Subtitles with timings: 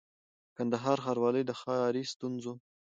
[0.55, 2.53] کندهار ښاروالۍ د ښاري ستونزو